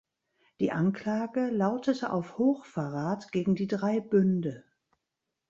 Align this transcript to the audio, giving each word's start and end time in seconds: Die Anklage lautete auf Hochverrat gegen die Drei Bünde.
Die 0.59 0.71
Anklage 0.71 1.51
lautete 1.51 2.11
auf 2.11 2.39
Hochverrat 2.39 3.31
gegen 3.31 3.53
die 3.53 3.67
Drei 3.67 3.99
Bünde. 3.99 4.63